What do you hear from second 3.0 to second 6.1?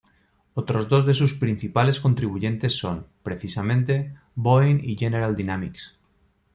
precisamente, Boeing y General Dynamics.